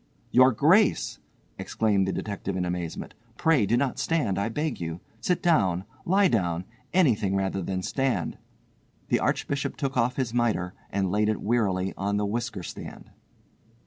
[0.31, 1.19] "Your Grace!"
[1.59, 4.99] exclaimed the detective in amazement—"pray do not stand, I beg you.
[5.19, 8.39] Sit down, lie down, anything rather than stand."
[9.09, 13.11] The Archbishop took off his mitre and laid it wearily on the whisker stand.